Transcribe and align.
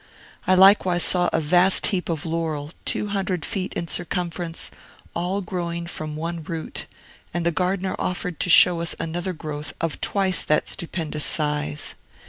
I 0.47 0.55
likewise 0.55 1.03
saw 1.03 1.29
a 1.31 1.39
vast 1.39 1.85
heap 1.85 2.09
of 2.09 2.25
laurel, 2.25 2.71
two 2.85 3.09
hundred 3.09 3.45
feet 3.45 3.71
in 3.73 3.87
circumference, 3.87 4.71
all 5.15 5.41
growing 5.41 5.85
from 5.85 6.15
one 6.15 6.43
root; 6.43 6.87
and 7.35 7.45
the 7.45 7.51
gardener 7.51 7.95
offered 7.99 8.39
to 8.39 8.49
show 8.49 8.81
us 8.81 8.95
another 8.99 9.33
growth 9.33 9.73
of 9.79 10.01
twice 10.01 10.41
that 10.41 10.67
stupendous 10.67 11.25
size. 11.25 11.93